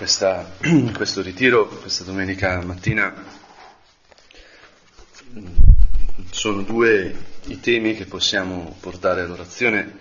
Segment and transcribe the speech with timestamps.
[0.00, 0.50] questa,
[0.96, 3.12] questo ritiro, questa domenica mattina,
[6.30, 7.14] sono due
[7.48, 9.98] i temi che possiamo portare all'orazione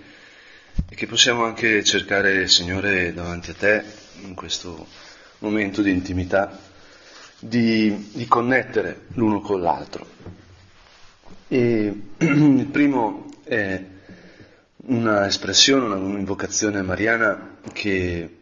[0.87, 3.83] e che possiamo anche cercare, Signore, davanti a te,
[4.21, 4.87] in questo
[5.39, 6.57] momento di intimità,
[7.37, 10.07] di, di connettere l'uno con l'altro.
[11.49, 13.83] E il primo è
[14.77, 18.37] una espressione, un'invocazione mariana che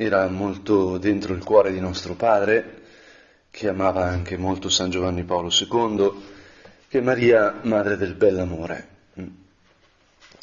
[0.00, 2.82] era molto dentro il cuore di nostro padre,
[3.50, 6.12] che amava anche molto San Giovanni Paolo II,
[6.86, 8.88] è Maria, madre del bell'amore.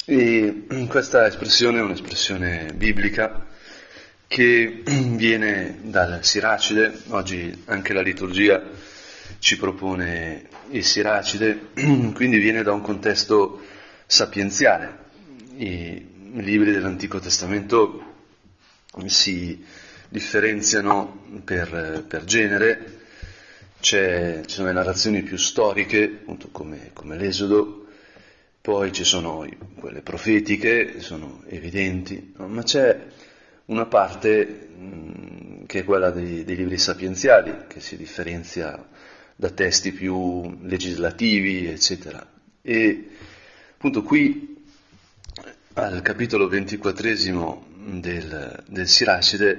[0.04, 3.46] E questa espressione è un'espressione biblica
[4.26, 8.62] che viene dal Siracide, oggi anche la liturgia
[9.38, 11.68] ci propone il Siracide,
[12.12, 13.62] quindi viene da un contesto
[14.04, 14.98] sapienziale.
[15.56, 18.15] I libri dell'Antico Testamento
[19.06, 19.64] si
[20.08, 22.94] differenziano per, per genere,
[23.78, 27.86] C'è, ci sono le narrazioni più storiche, appunto come, come l'Esodo,
[28.60, 32.48] poi ci sono quelle profetiche, sono evidenti, no?
[32.48, 32.98] ma c'è
[33.66, 38.88] una parte mh, che è quella dei, dei, libri sapienziali, che si differenzia
[39.36, 42.26] da testi più legislativi, eccetera.
[42.62, 43.08] E
[43.74, 44.64] appunto qui
[45.74, 49.58] al capitolo ventiquattresimo del, del Siracide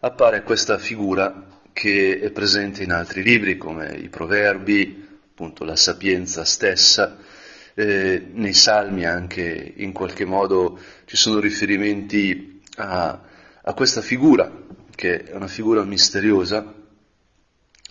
[0.00, 6.44] appare questa figura che è presente in altri libri come i Proverbi, appunto la sapienza
[6.44, 7.18] stessa,
[7.74, 13.20] eh, nei Salmi anche in qualche modo ci sono riferimenti a,
[13.62, 14.50] a questa figura,
[14.92, 16.74] che è una figura misteriosa,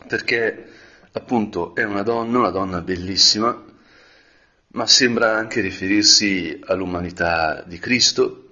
[0.05, 0.65] perché
[1.13, 3.63] appunto è una donna, una donna bellissima,
[4.69, 8.46] ma sembra anche riferirsi all'umanità di Cristo,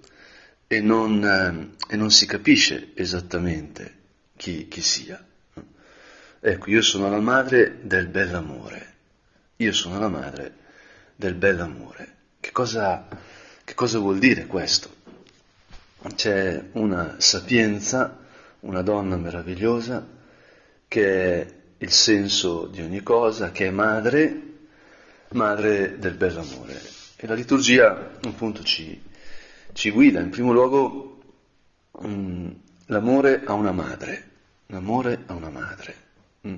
[0.68, 3.94] e non, eh, e non si capisce esattamente
[4.36, 5.24] chi, chi sia.
[6.40, 8.94] Ecco, io sono la madre del bell'amore,
[9.58, 10.54] io sono la madre
[11.16, 12.14] del bell'amore.
[12.40, 13.08] Che cosa,
[13.64, 14.94] che cosa vuol dire questo?
[16.16, 18.20] C'è una sapienza,
[18.62, 20.08] una donna meravigliosa,
[20.88, 24.42] che è il senso di ogni cosa, che è madre,
[25.30, 26.80] madre del bell'amore.
[27.16, 29.02] E la liturgia appunto ci,
[29.76, 31.20] ci guida in primo luogo
[31.92, 32.56] um,
[32.86, 34.30] l'amore a una madre,
[34.68, 35.96] l'amore a una madre.
[36.48, 36.56] Mm.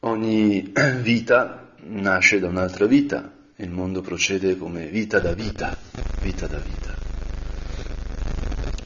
[0.00, 5.76] Ogni vita nasce da un'altra vita, il mondo procede come vita da vita,
[6.22, 6.96] vita da vita.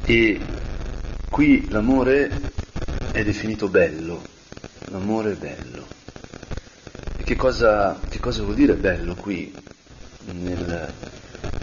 [0.04, 0.40] E
[1.28, 2.30] qui l'amore
[3.12, 4.22] è definito bello,
[4.86, 5.86] l'amore è bello.
[7.18, 9.54] E che cosa, che cosa vuol dire bello qui
[10.32, 10.90] nel,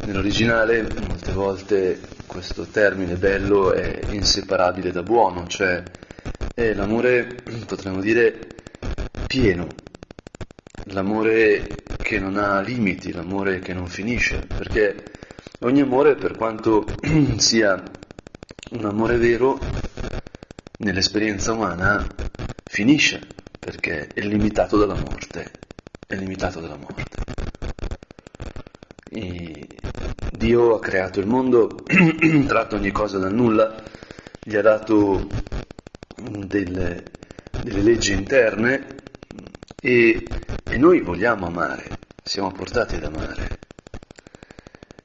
[0.05, 5.83] Nell'originale molte volte questo termine bello è inseparabile da buono, cioè
[6.53, 7.35] è l'amore,
[7.65, 8.55] potremmo dire,
[9.27, 9.67] pieno,
[10.85, 15.11] l'amore che non ha limiti, l'amore che non finisce, perché
[15.59, 16.85] ogni amore, per quanto
[17.37, 17.81] sia
[18.71, 19.59] un amore vero,
[20.77, 22.05] nell'esperienza umana
[22.65, 23.21] finisce,
[23.59, 25.51] perché è limitato dalla morte,
[26.07, 27.38] è limitato dalla morte.
[29.11, 31.83] Dio ha creato il mondo,
[32.45, 33.83] tratto ogni cosa dal nulla,
[34.43, 35.27] gli ha dato
[36.15, 37.11] delle,
[37.63, 38.97] delle leggi interne
[39.81, 40.27] e,
[40.63, 43.57] e noi vogliamo amare, siamo portati ad amare.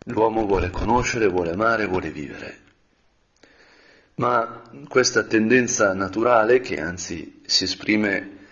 [0.05, 2.59] L'uomo vuole conoscere, vuole amare, vuole vivere.
[4.17, 8.44] Ma questa tendenza naturale, che anzi si esprime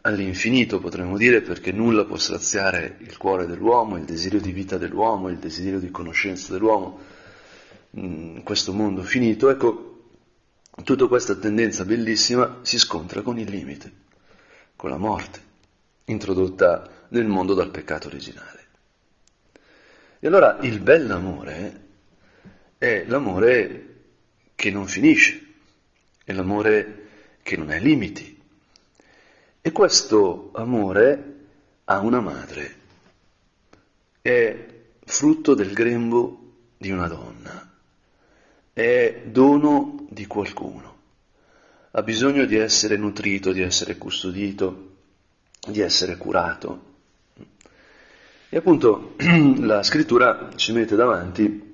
[0.00, 5.28] all'infinito, potremmo dire, perché nulla può straziare il cuore dell'uomo, il desiderio di vita dell'uomo,
[5.28, 6.98] il desiderio di conoscenza dell'uomo
[7.90, 9.50] in questo mondo finito.
[9.50, 10.08] Ecco,
[10.82, 13.92] tutta questa tendenza bellissima si scontra con il limite,
[14.74, 15.40] con la morte,
[16.04, 18.60] introdotta nel mondo dal peccato originale.
[20.18, 21.80] E allora il bell'amore
[22.78, 23.86] è l'amore
[24.54, 25.40] che non finisce,
[26.24, 27.06] è l'amore
[27.42, 28.31] che non ha limiti,
[29.64, 31.34] e questo amore
[31.84, 32.74] ha una madre,
[34.20, 34.66] è
[35.04, 37.70] frutto del grembo di una donna,
[38.72, 40.96] è dono di qualcuno,
[41.92, 44.90] ha bisogno di essere nutrito, di essere custodito,
[45.68, 46.90] di essere curato.
[48.48, 49.14] E appunto
[49.60, 51.72] la scrittura ci mette davanti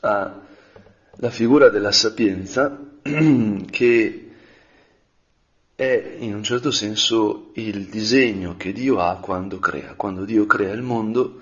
[0.00, 2.76] alla figura della sapienza
[3.70, 4.25] che
[5.76, 9.92] è in un certo senso il disegno che Dio ha quando crea.
[9.94, 11.40] Quando Dio crea il mondo,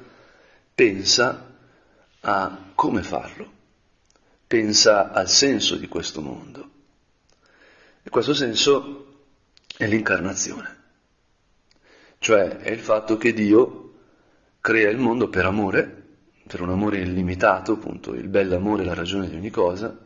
[0.75, 1.53] pensa
[2.21, 3.49] a come farlo,
[4.47, 6.69] pensa al senso di questo mondo.
[8.03, 9.23] E questo senso
[9.77, 10.77] è l'incarnazione,
[12.19, 13.93] cioè è il fatto che Dio
[14.61, 16.03] crea il mondo per amore,
[16.47, 19.97] per un amore illimitato, appunto, il bell'amore è la ragione di ogni cosa,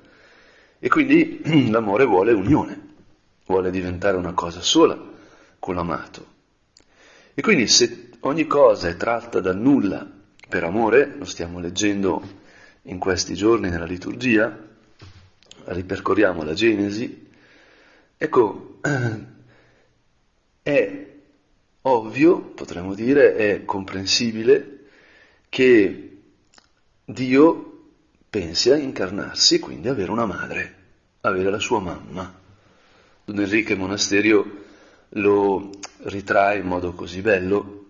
[0.78, 1.40] e quindi
[1.70, 2.77] l'amore vuole unione,
[3.48, 4.96] vuole diventare una cosa sola
[5.58, 6.36] con l'amato.
[7.34, 10.06] E quindi se ogni cosa è tratta dal nulla
[10.48, 12.22] per amore, lo stiamo leggendo
[12.82, 14.56] in questi giorni nella liturgia,
[15.64, 17.28] ripercorriamo la Genesi,
[18.16, 18.78] ecco,
[20.62, 21.06] è
[21.82, 24.86] ovvio, potremmo dire, è comprensibile
[25.48, 26.20] che
[27.04, 27.68] Dio
[28.28, 30.74] pensi a incarnarsi, quindi avere una madre,
[31.22, 32.38] avere la sua mamma.
[33.28, 34.64] Don Enrique Monasterio
[35.10, 35.70] lo
[36.04, 37.84] ritrae in modo così bello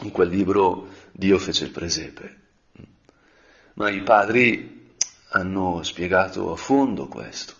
[0.00, 2.36] in quel libro Dio fece il presepe.
[3.74, 4.94] Ma i padri
[5.32, 7.52] hanno spiegato a fondo questo.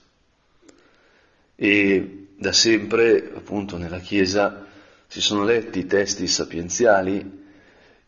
[1.54, 4.66] E da sempre, appunto, nella Chiesa
[5.06, 7.44] si sono letti i testi sapienziali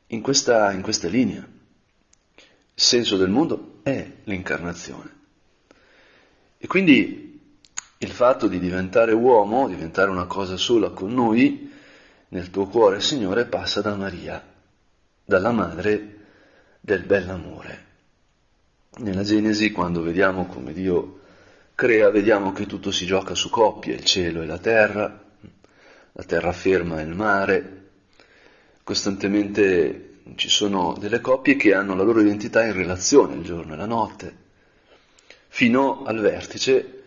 [0.07, 1.47] in questa, in questa linea.
[2.37, 5.13] Il senso del mondo è l'incarnazione.
[6.57, 7.34] E quindi
[7.99, 11.73] il fatto di diventare uomo, diventare una cosa sola con noi,
[12.29, 14.45] nel tuo cuore, Signore, passa da Maria,
[15.25, 16.17] dalla madre
[16.81, 17.83] del bell'amore.
[18.97, 21.21] Nella Genesi, quando vediamo come Dio
[21.75, 25.23] crea, vediamo che tutto si gioca su coppie, il cielo e la terra,
[26.13, 27.83] la terraferma e il mare.
[28.83, 33.77] Costantemente ci sono delle coppie che hanno la loro identità in relazione il giorno e
[33.77, 34.37] la notte,
[35.49, 37.04] fino al vertice,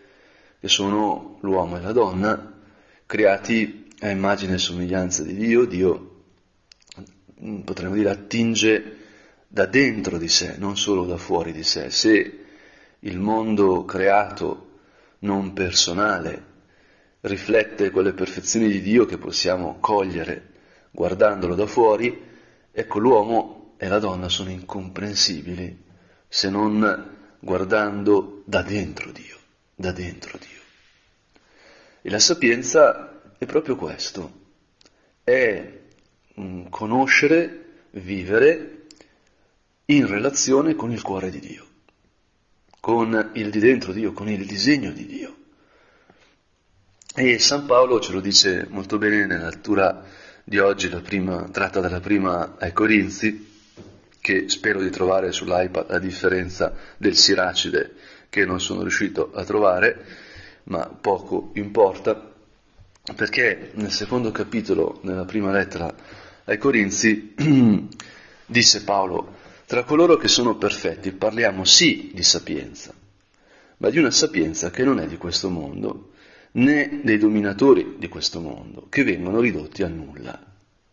[0.59, 2.53] che sono l'uomo e la donna,
[3.05, 5.65] creati a immagine e somiglianza di Dio.
[5.65, 6.23] Dio,
[7.41, 8.97] mm, potremmo dire, attinge
[9.47, 11.89] da dentro di sé, non solo da fuori di sé.
[11.89, 12.39] Se
[12.99, 14.65] il mondo creato
[15.19, 16.45] non personale
[17.21, 20.53] riflette quelle perfezioni di Dio che possiamo cogliere
[20.91, 22.25] guardandolo da fuori,
[22.79, 25.83] Ecco, l'uomo e la donna sono incomprensibili
[26.27, 29.35] se non guardando da dentro Dio,
[29.79, 30.61] da dentro Dio.
[32.01, 34.45] E la sapienza è proprio questo,
[35.23, 35.71] è
[36.69, 38.87] conoscere, vivere
[39.85, 41.65] in relazione con il cuore di Dio,
[42.79, 45.35] con il di dentro Dio, con il disegno di Dio.
[47.13, 50.03] E San Paolo ce lo dice molto bene nella lettura
[50.43, 53.45] di oggi, prima, tratta dalla prima ai Corinzi,
[54.19, 57.93] che spero di trovare sull'iPad a differenza del Siracide
[58.29, 60.05] che non sono riuscito a trovare,
[60.63, 62.33] ma poco importa,
[63.15, 65.93] perché nel secondo capitolo, nella prima lettera
[66.45, 67.33] ai Corinzi,
[68.45, 69.35] disse Paolo,
[69.65, 72.93] tra coloro che sono perfetti parliamo sì di sapienza,
[73.77, 76.11] ma di una sapienza che non è di questo mondo,
[76.53, 80.41] né dei dominatori di questo mondo, che vengono ridotti a nulla.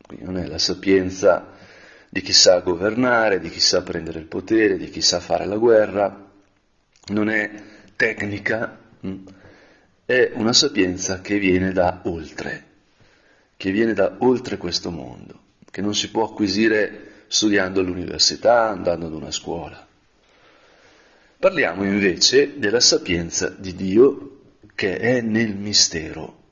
[0.07, 1.53] Quindi non è la sapienza
[2.09, 5.57] di chi sa governare, di chi sa prendere il potere, di chi sa fare la
[5.57, 6.33] guerra,
[7.07, 7.51] non è
[7.97, 9.27] tecnica, mm,
[10.07, 12.65] è una sapienza che viene da oltre,
[13.57, 15.41] che viene da oltre questo mondo,
[15.71, 19.87] che non si può acquisire studiando all'università, andando ad una scuola.
[21.39, 24.41] Parliamo invece della sapienza di Dio
[24.75, 26.43] che è nel mistero,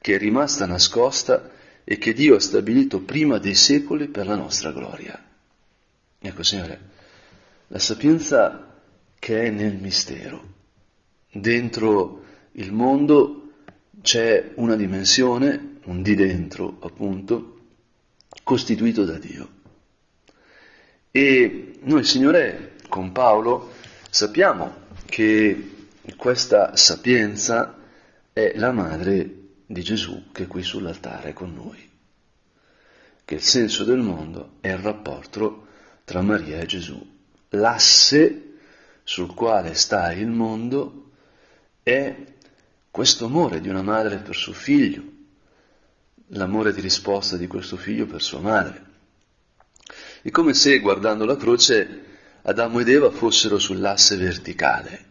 [0.00, 1.50] che è rimasta nascosta
[1.84, 5.22] e che Dio ha stabilito prima dei secoli per la nostra gloria.
[6.18, 6.80] Ecco, Signore,
[7.68, 8.69] la sapienza
[9.20, 10.42] che è nel mistero.
[11.30, 13.52] Dentro il mondo
[14.02, 17.58] c'è una dimensione, un di dentro appunto,
[18.42, 19.48] costituito da Dio.
[21.12, 23.72] E noi, Signore, con Paolo
[24.08, 25.86] sappiamo che
[26.16, 27.76] questa sapienza
[28.32, 31.88] è la madre di Gesù che è qui sull'altare con noi,
[33.24, 35.66] che il senso del mondo è il rapporto
[36.04, 37.18] tra Maria e Gesù.
[37.50, 38.49] L'asse
[39.04, 41.10] sul quale sta il mondo
[41.82, 42.14] è
[42.90, 45.02] questo amore di una madre per suo figlio,
[46.28, 48.88] l'amore di risposta di questo figlio per sua madre.
[50.22, 52.08] È come se guardando la croce
[52.42, 55.04] Adamo ed Eva fossero sull'asse verticale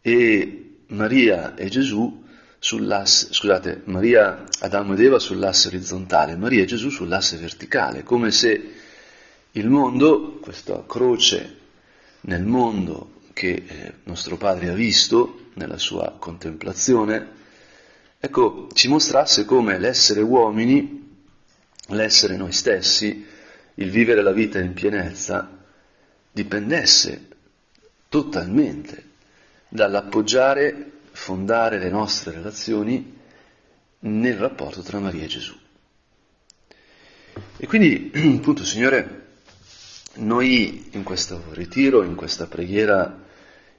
[0.00, 2.24] e Maria e Gesù
[2.58, 8.74] sull'asse, scusate, Maria, Adamo ed Eva sull'asse orizzontale, Maria e Gesù sull'asse verticale, come se
[9.52, 11.57] il mondo, questa croce
[12.22, 17.28] nel mondo che eh, nostro Padre ha visto nella sua contemplazione,
[18.18, 21.16] ecco, ci mostrasse come l'essere uomini,
[21.88, 23.24] l'essere noi stessi,
[23.74, 25.48] il vivere la vita in pienezza,
[26.32, 27.28] dipendesse
[28.08, 29.04] totalmente
[29.68, 33.16] dall'appoggiare fondare le nostre relazioni
[34.00, 35.56] nel rapporto tra Maria e Gesù.
[37.56, 39.27] E quindi, appunto, Signore,
[40.18, 43.26] noi in questo ritiro, in questa preghiera,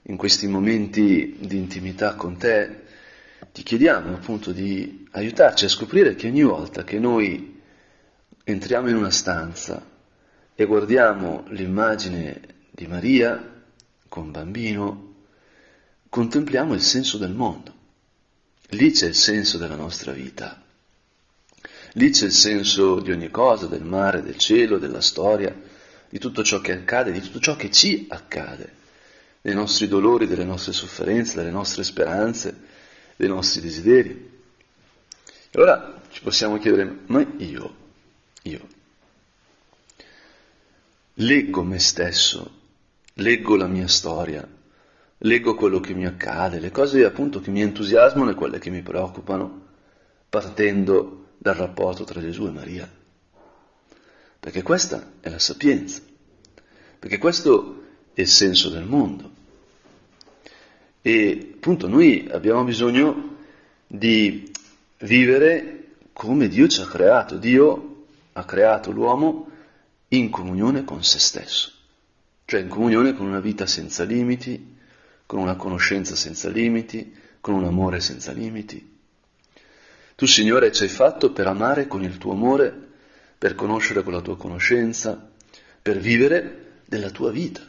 [0.03, 2.83] in questi momenti di intimità con te,
[3.51, 7.61] ti chiediamo appunto di aiutarci a scoprire che ogni volta che noi
[8.43, 9.85] entriamo in una stanza
[10.55, 12.41] e guardiamo l'immagine
[12.71, 13.63] di Maria
[14.07, 15.13] con bambino,
[16.09, 17.73] contempliamo il senso del mondo.
[18.69, 20.61] Lì c'è il senso della nostra vita.
[21.93, 25.55] Lì c'è il senso di ogni cosa, del mare, del cielo, della storia,
[26.09, 28.73] di tutto ciò che accade, di tutto ciò che ci accade,
[29.41, 32.55] dei nostri dolori, delle nostre sofferenze, delle nostre speranze,
[33.15, 34.09] dei nostri desideri.
[35.51, 37.75] E allora ci possiamo chiedere, ma io,
[38.43, 38.67] io,
[41.15, 42.51] leggo me stesso,
[43.13, 44.47] leggo la mia storia,
[45.19, 48.81] leggo quello che mi accade, le cose appunto che mi entusiasmano e quelle che mi
[48.81, 49.67] preoccupano,
[50.27, 52.98] partendo dal rapporto tra Gesù e Maria.
[54.39, 56.01] Perché questa è la sapienza,
[56.97, 59.31] perché questo è il senso del mondo.
[61.01, 63.37] E appunto noi abbiamo bisogno
[63.87, 64.51] di
[64.99, 67.37] vivere come Dio ci ha creato.
[67.37, 69.49] Dio ha creato l'uomo
[70.09, 71.71] in comunione con se stesso,
[72.45, 74.77] cioè in comunione con una vita senza limiti,
[75.25, 78.97] con una conoscenza senza limiti, con un amore senza limiti.
[80.15, 82.88] Tu, Signore, ci hai fatto per amare con il tuo amore,
[83.39, 85.31] per conoscere con la tua conoscenza,
[85.81, 87.61] per vivere della tua vita.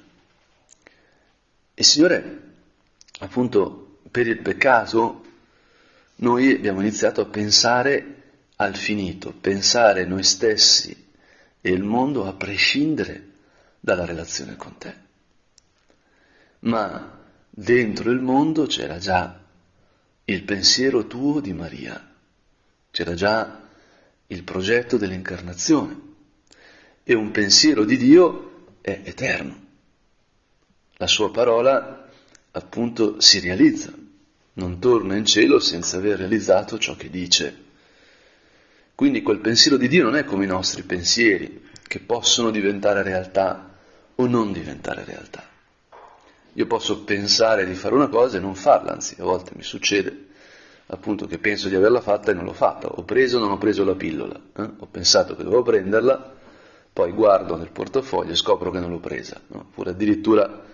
[1.72, 2.40] E Signore,
[3.20, 5.24] appunto per il peccato
[6.16, 8.16] noi abbiamo iniziato a pensare
[8.56, 11.08] al finito, pensare noi stessi
[11.60, 13.28] e il mondo a prescindere
[13.78, 14.94] dalla relazione con te.
[16.60, 19.40] Ma dentro il mondo c'era già
[20.24, 22.12] il pensiero tuo di Maria,
[22.90, 23.68] c'era già
[24.30, 26.08] il progetto dell'incarnazione
[27.02, 29.68] e un pensiero di Dio è eterno.
[30.94, 32.08] La sua parola
[32.52, 33.92] appunto si realizza,
[34.54, 37.68] non torna in cielo senza aver realizzato ciò che dice.
[38.94, 43.76] Quindi quel pensiero di Dio non è come i nostri pensieri, che possono diventare realtà
[44.14, 45.48] o non diventare realtà.
[46.52, 50.28] Io posso pensare di fare una cosa e non farla, anzi a volte mi succede
[50.90, 53.58] appunto che penso di averla fatta e non l'ho fatta, ho preso o non ho
[53.58, 54.70] preso la pillola, eh?
[54.78, 56.38] ho pensato che dovevo prenderla,
[56.92, 59.58] poi guardo nel portafoglio e scopro che non l'ho presa, no?
[59.60, 60.64] oppure addirittura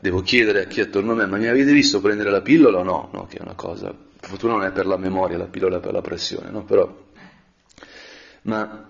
[0.00, 2.78] devo chiedere a chi è attorno a me, ma mi avete visto prendere la pillola
[2.78, 3.08] o no?
[3.12, 3.26] no?
[3.26, 5.92] Che è una cosa, per fortuna non è per la memoria, la pillola è per
[5.92, 6.64] la pressione, no?
[6.64, 7.06] Però,
[8.42, 8.86] ma,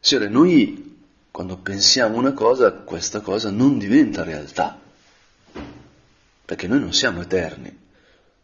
[0.00, 0.94] Signore, noi
[1.30, 4.80] quando pensiamo una cosa, questa cosa non diventa realtà,
[6.46, 7.84] perché noi non siamo eterni,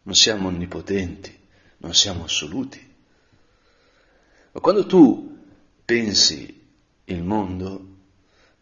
[0.03, 1.37] non siamo onnipotenti,
[1.77, 2.91] non siamo assoluti.
[4.51, 5.37] Ma quando tu
[5.83, 6.61] pensi
[7.05, 7.87] il mondo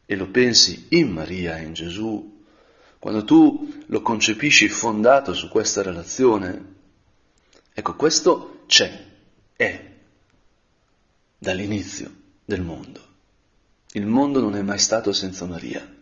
[0.06, 2.44] e lo pensi in Maria, in Gesù,
[3.00, 6.76] quando tu lo concepisci fondato su questa relazione,
[7.74, 9.06] ecco, questo c'è,
[9.56, 9.90] è,
[11.38, 12.14] dall'inizio
[12.46, 13.10] del mondo.
[13.94, 16.00] Il mondo non è mai stato senza Maria,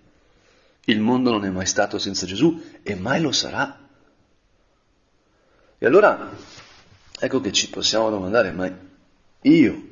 [0.86, 3.79] il mondo non è mai stato senza Gesù e mai lo sarà.
[5.82, 6.30] E allora,
[7.18, 8.70] ecco che ci possiamo domandare, ma
[9.44, 9.84] io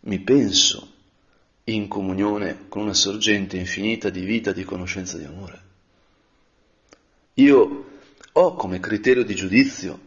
[0.00, 0.92] mi penso
[1.64, 5.62] in comunione con una sorgente infinita di vita, di conoscenza, di amore?
[7.34, 7.84] Io
[8.32, 10.00] ho come criterio di giudizio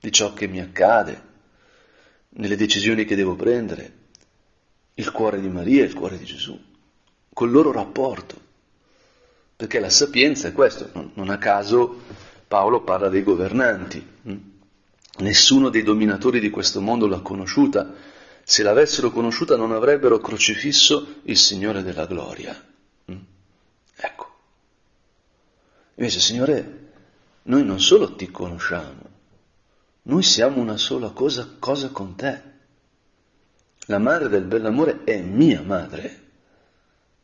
[0.00, 1.22] di ciò che mi accade,
[2.30, 3.92] nelle decisioni che devo prendere,
[4.94, 6.58] il cuore di Maria e il cuore di Gesù,
[7.34, 8.46] col loro rapporto.
[9.56, 12.00] Perché la sapienza è questo, non a caso
[12.48, 14.04] Paolo parla dei governanti.
[14.22, 14.36] Hm?
[15.18, 17.94] Nessuno dei dominatori di questo mondo l'ha conosciuta.
[18.42, 22.58] Se l'avessero conosciuta non avrebbero crocifisso il Signore della gloria.
[23.04, 23.16] Hm?
[23.96, 24.26] Ecco.
[25.96, 26.86] Invece, Signore,
[27.42, 29.16] noi non solo ti conosciamo,
[30.02, 32.42] noi siamo una sola cosa, cosa con te.
[33.86, 36.26] La madre del bell'amore è mia madre,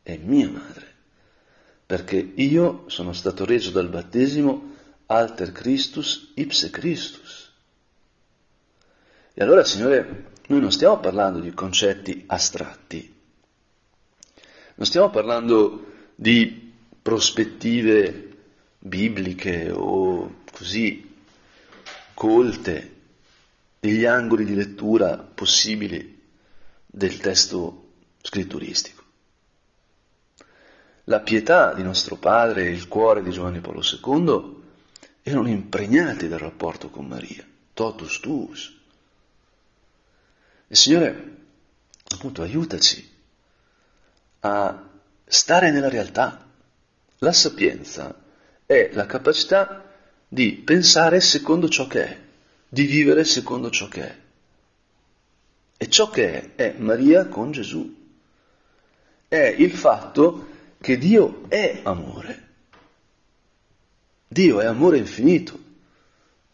[0.03, 0.95] è mia madre,
[1.87, 4.73] perché io sono stato reso dal battesimo
[5.15, 7.53] alter Christus ipse Christus.
[9.33, 13.15] E allora, Signore, noi non stiamo parlando di concetti astratti,
[14.77, 18.29] non stiamo parlando di prospettive
[18.79, 21.13] bibliche o così
[22.15, 22.93] colte
[23.81, 26.23] degli angoli di lettura possibili
[26.87, 27.89] del testo
[28.23, 29.03] scritturistico.
[31.05, 34.63] La pietà di nostro padre il cuore di Giovanni Paolo II
[35.27, 38.79] erano impregnati dal rapporto con Maria, totus tuus.
[40.67, 41.37] Il Signore,
[42.11, 43.11] appunto, aiutaci
[44.41, 44.91] a
[45.25, 46.47] stare nella realtà.
[47.19, 48.15] La sapienza
[48.67, 49.95] è la capacità
[50.29, 52.21] di pensare secondo ciò che è,
[52.69, 54.19] di vivere secondo ciò che è.
[55.79, 58.03] E ciò che è è Maria con Gesù.
[59.27, 60.49] È il fatto
[60.83, 62.54] che Dio è amore.
[64.35, 65.57] Dio è amore infinito.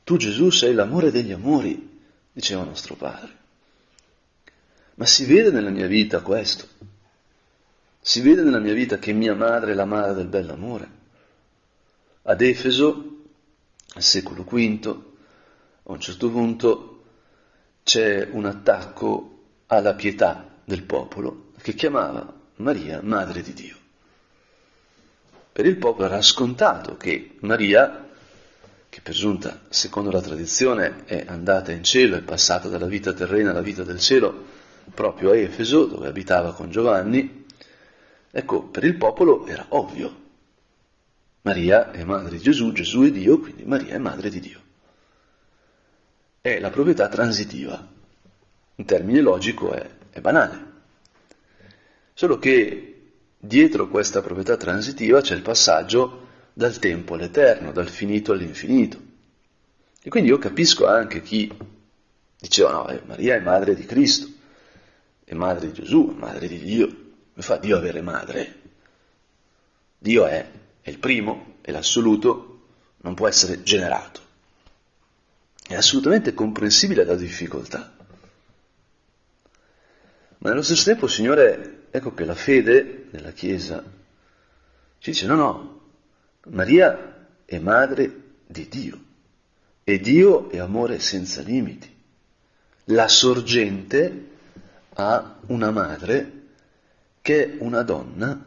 [0.05, 1.99] Tu Gesù sei l'amore degli amori,
[2.31, 3.39] diceva nostro Padre.
[4.97, 6.69] Ma si vede nella mia vita questo.
[7.99, 10.91] Si vede nella mia vita che mia madre è la madre del bell'amore.
[12.25, 13.23] Ad Efeso,
[13.95, 15.03] al secolo V,
[15.85, 17.05] a un certo punto
[17.83, 23.80] c'è un attacco alla pietà del popolo che chiamava Maria madre di Dio.
[25.61, 28.09] Per il popolo era scontato che Maria,
[28.89, 33.51] che per giunta, secondo la tradizione, è andata in cielo, è passata dalla vita terrena
[33.51, 34.43] alla vita del cielo,
[34.95, 37.45] proprio a Efeso, dove abitava con Giovanni,
[38.31, 40.21] ecco, per il popolo era ovvio.
[41.43, 44.61] Maria è madre di Gesù, Gesù è Dio, quindi Maria è madre di Dio.
[46.41, 47.87] È la proprietà transitiva.
[48.77, 50.69] In termine logico è, è banale.
[52.15, 52.90] Solo che
[53.43, 59.01] Dietro questa proprietà transitiva c'è il passaggio dal tempo all'eterno, dal finito all'infinito.
[60.03, 61.51] E quindi io capisco anche chi
[62.39, 64.29] diceva no, eh, Maria è madre di Cristo,
[65.25, 66.87] è madre di Gesù, è madre di Dio.
[66.87, 67.07] Come
[67.47, 68.61] fa Dio avere madre?
[69.97, 70.51] Dio è,
[70.83, 72.61] è il primo, è l'assoluto,
[72.99, 74.21] non può essere generato.
[75.67, 77.91] È assolutamente comprensibile la difficoltà.
[80.39, 83.83] Ma nello stesso tempo Signore ecco che la fede nella Chiesa
[84.99, 85.81] ci dice no, no,
[86.49, 89.01] Maria è madre di Dio
[89.83, 91.91] e Dio è amore senza limiti.
[92.85, 94.29] La sorgente
[94.95, 96.49] ha una madre
[97.23, 98.45] che è una donna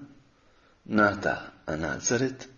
[0.84, 2.50] nata a Nazareth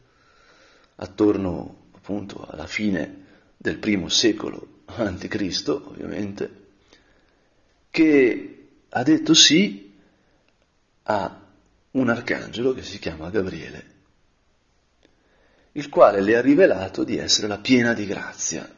[0.95, 3.23] attorno appunto alla fine
[3.57, 4.83] del primo secolo
[5.27, 6.63] Cristo, ovviamente,
[7.89, 9.84] che ha detto sì
[11.07, 11.41] a
[11.91, 13.93] un arcangelo che si chiama Gabriele,
[15.73, 18.69] il quale le ha rivelato di essere la piena di grazia.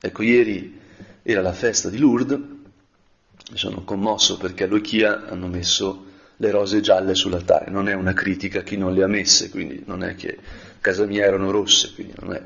[0.00, 0.80] Ecco, ieri
[1.22, 6.04] era la festa di Lourdes, mi sono commosso perché a Luchia hanno messo
[6.36, 9.82] le rose gialle sull'altare, non è una critica a chi non le ha messe, quindi
[9.86, 12.42] non è che a casa mia erano rosse, quindi non è...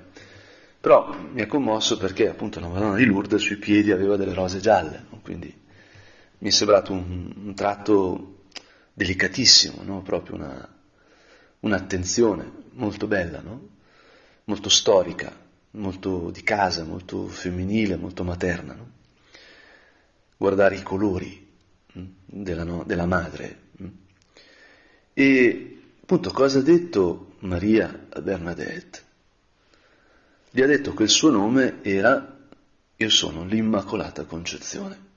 [0.80, 4.60] Però mi ha commosso perché appunto la Madonna di Lourdes sui piedi aveva delle rose
[4.60, 5.54] gialle, quindi
[6.38, 8.31] mi è sembrato un, un tratto
[8.92, 10.02] delicatissimo, no?
[10.02, 10.68] proprio una,
[11.60, 13.68] un'attenzione molto bella, no?
[14.44, 15.34] molto storica,
[15.72, 18.74] molto di casa, molto femminile, molto materna.
[18.74, 18.90] No?
[20.36, 21.50] Guardare i colori
[21.92, 23.58] hm, della, della madre.
[23.78, 23.88] Hm.
[25.14, 29.10] E appunto cosa ha detto Maria a Bernadette?
[30.50, 32.40] Gli ha detto che il suo nome era
[32.96, 35.10] Io sono l'Immacolata Concezione.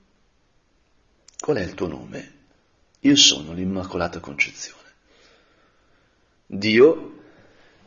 [1.38, 2.35] Qual è il tuo nome?
[3.00, 4.82] Io sono l'Immacolata Concezione.
[6.46, 7.14] Dio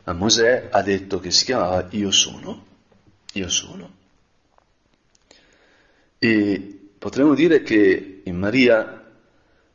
[0.04, 2.64] a Mosè ha detto che si chiamava Io sono,
[3.32, 3.98] io sono.
[6.18, 8.96] E potremmo dire che in Maria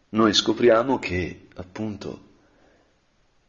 [0.10, 2.24] noi scopriamo che appunto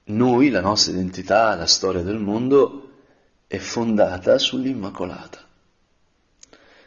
[0.04, 2.90] noi, la nostra identità, la storia del mondo
[3.46, 5.44] è fondata sull'Immacolata,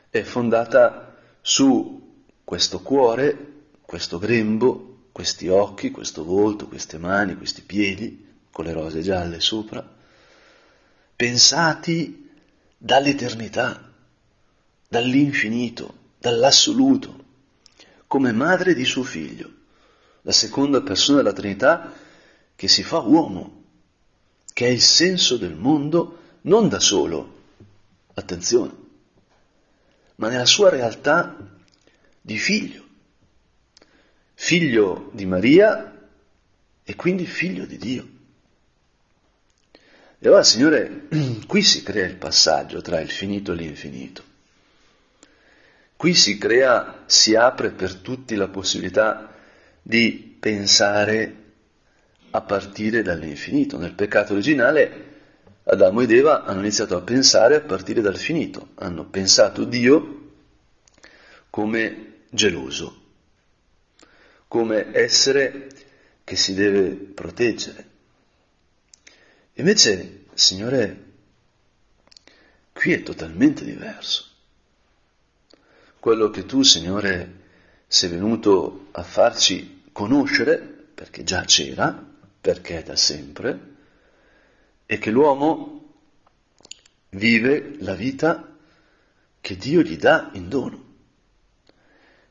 [0.09, 3.47] è fondata su questo cuore,
[3.81, 4.88] questo grembo
[5.19, 9.85] questi occhi, questo volto, queste mani, questi piedi con le rose gialle sopra,
[11.13, 12.31] pensati
[12.77, 13.91] dall'eternità,
[14.87, 17.25] dall'infinito, dall'assoluto,
[18.07, 19.51] come madre di suo figlio,
[20.21, 21.91] la seconda persona della Trinità
[22.55, 23.63] che si fa uomo,
[24.53, 27.41] che è il senso del mondo non da solo,
[28.13, 28.73] attenzione,
[30.15, 31.35] ma nella sua realtà
[32.21, 32.87] di figlio
[34.41, 35.93] figlio di Maria
[36.85, 38.07] e quindi figlio di Dio.
[40.17, 41.07] E allora, Signore,
[41.45, 44.23] qui si crea il passaggio tra il finito e l'infinito.
[45.97, 49.35] Qui si crea, si apre per tutti la possibilità
[49.81, 51.35] di pensare
[52.29, 53.77] a partire dall'infinito.
[53.77, 55.07] Nel peccato originale
[55.63, 60.31] Adamo ed Eva hanno iniziato a pensare a partire dal finito, hanno pensato Dio
[61.49, 62.98] come geloso,
[64.49, 65.69] come essere
[66.25, 67.87] che si deve proteggere.
[69.53, 71.07] Invece Signore
[72.79, 74.23] Qui è totalmente diverso.
[75.99, 77.41] Quello che tu, Signore,
[77.87, 81.91] sei venuto a farci conoscere, perché già c'era,
[82.39, 83.75] perché è da sempre,
[84.85, 85.95] è che l'uomo
[87.09, 88.57] vive la vita
[89.41, 90.88] che Dio gli dà in dono.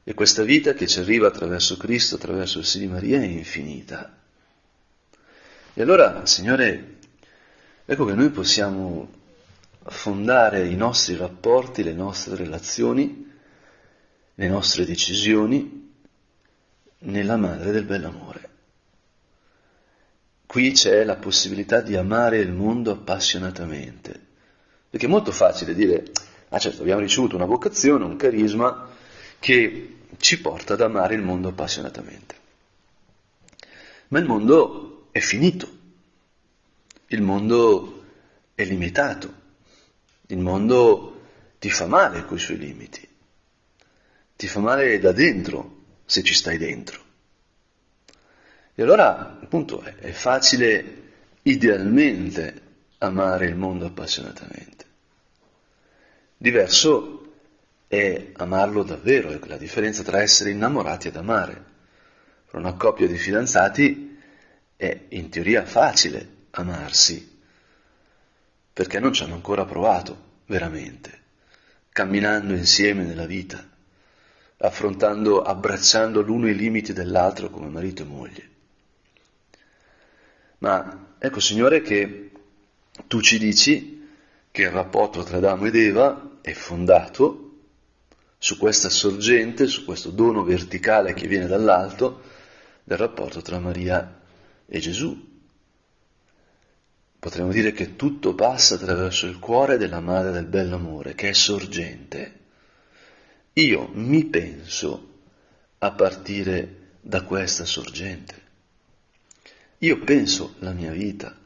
[0.09, 4.17] E questa vita che ci arriva attraverso Cristo, attraverso il Sì di Maria, è infinita.
[5.75, 6.97] E allora, Signore,
[7.85, 9.13] ecco che noi possiamo
[9.83, 13.31] fondare i nostri rapporti, le nostre relazioni,
[14.35, 15.93] le nostre decisioni
[17.01, 18.49] nella madre del bell'amore.
[20.47, 24.19] Qui c'è la possibilità di amare il mondo appassionatamente,
[24.89, 26.05] perché è molto facile dire,
[26.49, 28.89] ah certo, abbiamo ricevuto una vocazione, un carisma
[29.39, 32.37] che ci porta ad amare il mondo appassionatamente.
[34.09, 35.69] Ma il mondo è finito,
[37.09, 38.05] il mondo
[38.55, 39.35] è limitato,
[40.29, 41.21] il mondo
[41.59, 43.07] ti fa male coi suoi limiti,
[44.37, 47.05] ti fa male da dentro se ci stai dentro.
[48.75, 51.03] E allora, appunto, è facile
[51.43, 52.63] idealmente
[52.99, 54.87] amare il mondo appassionatamente.
[56.37, 57.28] Diverso
[57.89, 61.65] è amarlo davvero, è la differenza tra essere innamorati ed amare.
[62.45, 64.19] Per una coppia di fidanzati
[64.77, 67.41] è in teoria facile amarsi,
[68.73, 71.19] perché non ci hanno ancora provato veramente,
[71.89, 73.67] camminando insieme nella vita,
[74.59, 78.49] affrontando, abbracciando l'uno i limiti dell'altro come marito e moglie.
[80.59, 82.31] Ma ecco, Signore, che
[83.07, 84.07] tu ci dici
[84.51, 87.48] che il rapporto tra Adamo ed Eva è fondato
[88.39, 92.23] su questa sorgente, su questo dono verticale che viene dall'alto
[92.85, 94.21] del rapporto tra Maria
[94.67, 95.27] e Gesù.
[97.19, 102.37] Potremmo dire che tutto passa attraverso il cuore della madre del bell'amore, che è sorgente.
[103.55, 105.17] Io mi penso
[105.79, 108.47] a partire da questa sorgente.
[109.79, 111.37] Io penso la mia vita,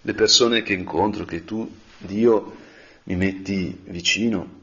[0.00, 2.56] le persone che incontro, che tu, Dio,
[3.04, 4.57] mi metti vicino,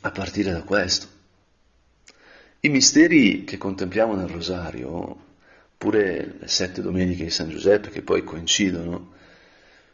[0.00, 1.06] a partire da questo.
[2.60, 5.30] I misteri che contempliamo nel rosario,
[5.76, 9.12] pure le sette domeniche di San Giuseppe che poi coincidono,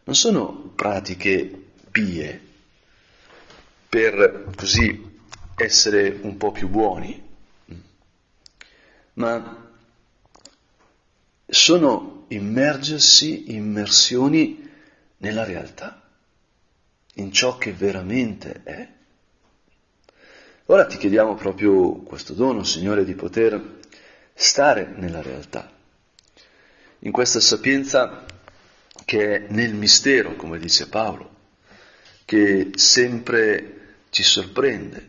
[0.05, 2.41] non sono pratiche pie
[3.89, 5.19] per così
[5.57, 7.27] essere un po' più buoni,
[9.15, 9.73] ma
[11.47, 14.71] sono immergersi, immersioni
[15.19, 16.03] nella realtà,
[17.15, 18.97] in ciò che veramente è.
[20.71, 23.79] Ora ti chiediamo proprio questo dono, Signore, di poter
[24.35, 25.73] stare nella realtà,
[26.99, 28.27] in questa sapienza
[29.07, 31.37] che è nel mistero, come dice Paolo,
[32.27, 35.09] che sempre ci sorprende,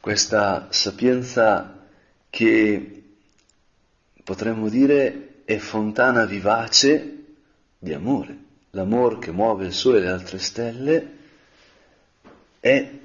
[0.00, 1.86] questa sapienza
[2.30, 3.02] che
[4.24, 7.24] potremmo dire è fontana vivace
[7.78, 8.38] di amore.
[8.70, 11.16] L'amore che muove il sole e le altre stelle
[12.60, 13.04] è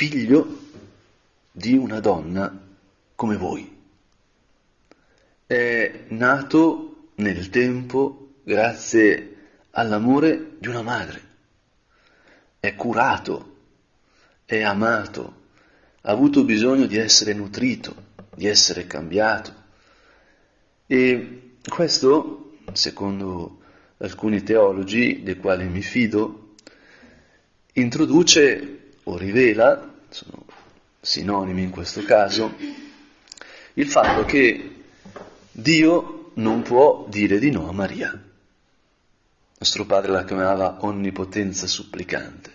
[0.00, 0.58] figlio
[1.52, 2.58] di una donna
[3.14, 3.76] come voi.
[5.44, 9.36] È nato nel tempo grazie
[9.72, 11.20] all'amore di una madre.
[12.58, 13.56] È curato,
[14.46, 15.42] è amato,
[16.00, 17.94] ha avuto bisogno di essere nutrito,
[18.34, 19.54] di essere cambiato.
[20.86, 23.60] E questo, secondo
[23.98, 26.54] alcuni teologi dei quali mi fido,
[27.74, 30.44] introduce o rivela sono
[31.00, 32.54] sinonimi in questo caso,
[33.74, 34.82] il fatto che
[35.50, 38.28] Dio non può dire di no a Maria.
[39.58, 42.50] Nostro padre la chiamava onnipotenza supplicante,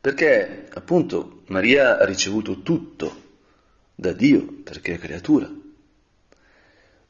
[0.00, 3.20] perché appunto Maria ha ricevuto tutto
[3.94, 5.50] da Dio, perché è creatura.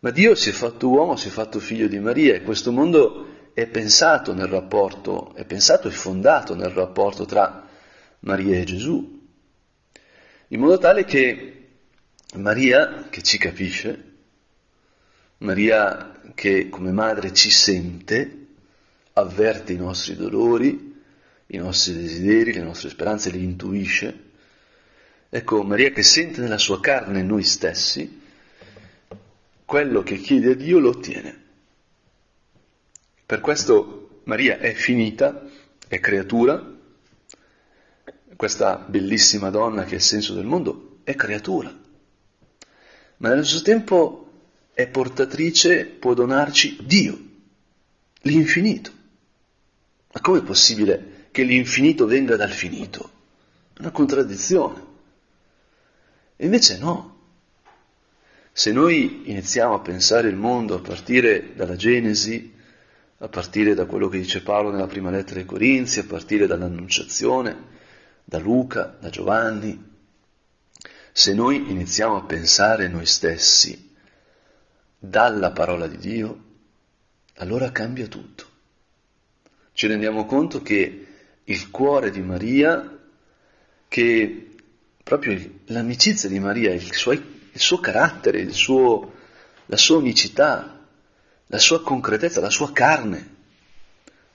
[0.00, 3.50] Ma Dio si è fatto uomo, si è fatto figlio di Maria e questo mondo
[3.54, 7.61] è pensato nel rapporto, è pensato e fondato nel rapporto tra
[8.22, 9.20] Maria e Gesù,
[10.48, 11.68] in modo tale che
[12.34, 14.10] Maria, che ci capisce,
[15.38, 18.46] Maria che come madre ci sente,
[19.14, 21.00] avverte i nostri dolori,
[21.46, 24.30] i nostri desideri, le nostre speranze, li intuisce.
[25.28, 28.20] Ecco, Maria che sente nella sua carne noi stessi,
[29.64, 31.40] quello che chiede a Dio lo ottiene.
[33.26, 35.44] Per questo Maria è finita,
[35.88, 36.71] è creatura,
[38.42, 41.72] questa bellissima donna che è il senso del mondo, è creatura,
[43.18, 44.32] ma nello stesso tempo
[44.74, 47.16] è portatrice, può donarci Dio,
[48.22, 48.90] l'infinito.
[50.12, 53.10] Ma com'è possibile che l'infinito venga dal finito.
[53.74, 54.84] È una contraddizione.
[56.34, 57.18] E invece no.
[58.50, 62.52] Se noi iniziamo a pensare il mondo a partire dalla Genesi,
[63.18, 67.70] a partire da quello che dice Paolo nella prima lettera ai Corinzi, a partire dall'Annunciazione,
[68.24, 69.90] da Luca, da Giovanni,
[71.12, 73.90] se noi iniziamo a pensare noi stessi
[74.98, 76.44] dalla parola di Dio,
[77.36, 78.46] allora cambia tutto.
[79.72, 81.06] Ci rendiamo conto che
[81.44, 82.98] il cuore di Maria,
[83.88, 84.54] che
[85.02, 89.12] proprio l'amicizia di Maria, il suo, il suo carattere, il suo,
[89.66, 90.80] la sua unicità,
[91.46, 93.34] la sua concretezza, la sua carne,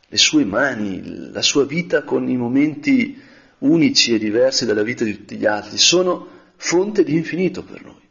[0.08, 3.20] le sue mani, la sua vita con i momenti
[3.60, 8.06] unici e diversi dalla vita di tutti gli altri, sono fonte di infinito per noi.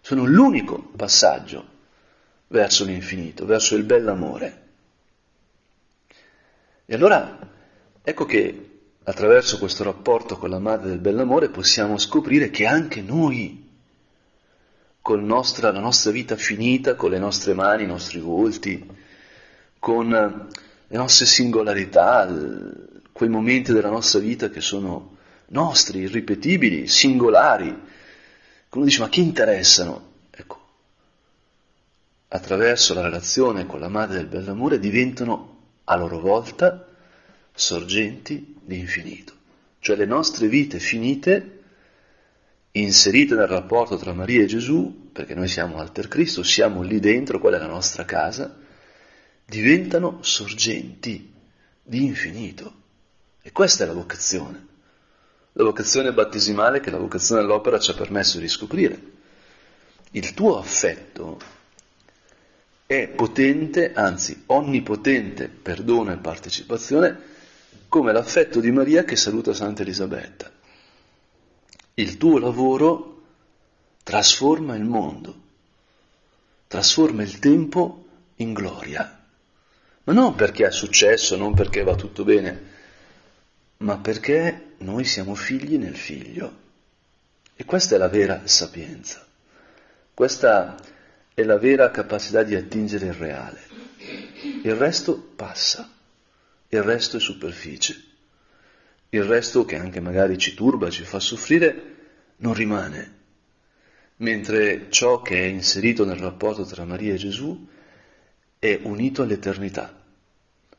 [0.00, 1.76] Sono l'unico passaggio
[2.48, 4.66] verso l'infinito, verso il bell'amore.
[6.86, 7.38] E allora
[8.02, 8.68] ecco che
[9.04, 13.66] attraverso questo rapporto con la madre del bell'amore possiamo scoprire che anche noi,
[15.00, 18.86] con nostra, la nostra vita finita, con le nostre mani, i nostri volti,
[19.78, 22.26] con le nostre singolarità,
[23.18, 27.66] quei momenti della nostra vita che sono nostri, irripetibili, singolari,
[28.70, 30.12] uno dice ma chi interessano?
[30.30, 30.60] Ecco,
[32.28, 36.86] attraverso la relazione con la madre del bell'amore diventano a loro volta
[37.52, 39.32] sorgenti di infinito.
[39.80, 41.62] Cioè le nostre vite finite,
[42.70, 47.40] inserite nel rapporto tra Maria e Gesù, perché noi siamo alter Cristo, siamo lì dentro,
[47.40, 48.56] quella è la nostra casa,
[49.44, 51.32] diventano sorgenti
[51.82, 52.86] di infinito.
[53.48, 54.66] E questa è la vocazione.
[55.52, 59.00] La vocazione battesimale che la vocazione dell'opera ci ha permesso di scoprire.
[60.10, 61.40] Il tuo affetto
[62.84, 67.18] è potente, anzi onnipotente perdono e partecipazione,
[67.88, 70.52] come l'affetto di Maria che saluta Santa Elisabetta.
[71.94, 73.22] Il tuo lavoro
[74.02, 75.40] trasforma il mondo,
[76.66, 78.04] trasforma il tempo
[78.36, 79.24] in gloria.
[80.04, 82.67] Ma non perché è successo, non perché va tutto bene,
[83.78, 86.66] ma perché noi siamo figli nel figlio.
[87.54, 89.26] E questa è la vera sapienza,
[90.14, 90.76] questa
[91.34, 93.60] è la vera capacità di attingere il reale.
[94.62, 95.90] Il resto passa,
[96.68, 98.00] il resto è superficie,
[99.10, 101.96] il resto che anche magari ci turba, ci fa soffrire,
[102.36, 103.16] non rimane,
[104.16, 107.66] mentre ciò che è inserito nel rapporto tra Maria e Gesù
[108.60, 109.97] è unito all'eternità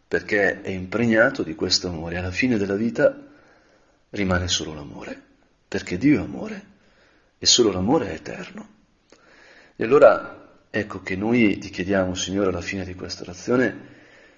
[0.09, 2.17] perché è impregnato di questo amore.
[2.17, 3.15] Alla fine della vita
[4.09, 5.21] rimane solo l'amore,
[5.67, 6.65] perché Dio è amore
[7.37, 8.67] e solo l'amore è eterno.
[9.75, 13.97] E allora ecco che noi ti chiediamo, Signore, alla fine di questa orazione,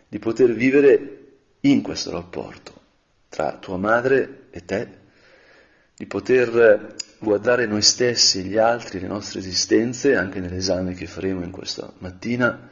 [0.10, 1.20] di poter vivere
[1.62, 2.74] in questo rapporto
[3.30, 5.00] tra tua madre e te,
[5.96, 11.52] di poter guardare noi stessi, gli altri, le nostre esistenze, anche nell'esame che faremo in
[11.52, 12.68] questa mattina,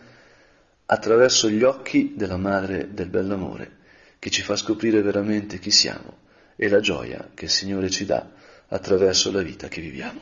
[0.91, 3.77] attraverso gli occhi della madre del bell'amore,
[4.17, 6.17] che ci fa scoprire veramente chi siamo
[6.55, 8.27] e la gioia che il Signore ci dà
[8.67, 10.19] attraverso la vita che viviamo.